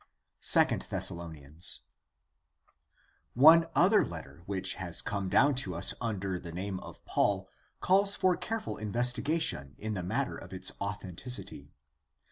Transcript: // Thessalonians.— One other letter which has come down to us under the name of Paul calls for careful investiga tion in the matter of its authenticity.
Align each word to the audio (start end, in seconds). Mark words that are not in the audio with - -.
// 0.41 0.89
Thessalonians.— 0.89 1.81
One 3.35 3.67
other 3.75 4.03
letter 4.03 4.41
which 4.47 4.73
has 4.81 4.99
come 4.99 5.29
down 5.29 5.53
to 5.61 5.75
us 5.75 5.93
under 6.01 6.39
the 6.39 6.51
name 6.51 6.79
of 6.79 7.05
Paul 7.05 7.47
calls 7.81 8.15
for 8.15 8.35
careful 8.35 8.77
investiga 8.77 9.39
tion 9.39 9.75
in 9.77 9.93
the 9.93 10.01
matter 10.01 10.35
of 10.35 10.53
its 10.53 10.71
authenticity. 10.81 11.69